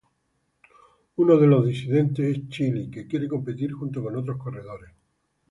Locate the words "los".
1.45-1.63